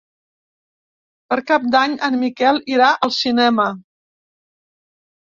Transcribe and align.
Per 1.33 1.35
Cap 1.51 1.67
d'Any 1.75 1.91
en 2.07 2.17
Miquel 2.21 2.57
irà 2.77 2.87
al 3.09 3.13
cinema. 3.17 3.67